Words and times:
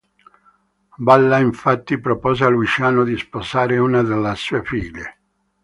Balla, 0.97 1.37
infatti 1.37 1.99
propose 1.99 2.43
a 2.43 2.47
Luciano 2.47 3.03
di 3.03 3.15
sposare 3.19 3.77
una 3.77 4.01
delle 4.01 4.33
sue 4.33 4.63
figlie. 4.63 5.19